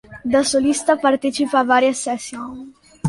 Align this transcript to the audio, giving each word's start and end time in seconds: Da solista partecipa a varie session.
Da 0.33 0.41
solista 0.53 0.93
partecipa 1.05 1.57
a 1.61 1.67
varie 1.71 1.93
session. 2.05 2.49